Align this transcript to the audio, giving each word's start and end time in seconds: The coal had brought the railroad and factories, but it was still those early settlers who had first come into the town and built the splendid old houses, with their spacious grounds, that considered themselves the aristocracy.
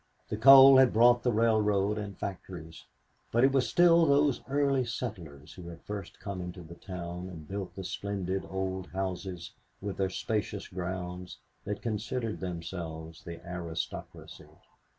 The 0.29 0.35
coal 0.35 0.77
had 0.77 0.93
brought 0.93 1.21
the 1.21 1.31
railroad 1.31 1.99
and 1.99 2.17
factories, 2.17 2.85
but 3.31 3.43
it 3.43 3.51
was 3.51 3.69
still 3.69 4.07
those 4.07 4.41
early 4.49 4.83
settlers 4.83 5.53
who 5.53 5.67
had 5.69 5.83
first 5.83 6.19
come 6.19 6.41
into 6.41 6.63
the 6.63 6.73
town 6.73 7.29
and 7.29 7.47
built 7.47 7.75
the 7.75 7.83
splendid 7.83 8.43
old 8.49 8.87
houses, 8.93 9.51
with 9.79 9.97
their 9.97 10.09
spacious 10.09 10.67
grounds, 10.67 11.37
that 11.65 11.83
considered 11.83 12.39
themselves 12.39 13.23
the 13.23 13.45
aristocracy. 13.47 14.49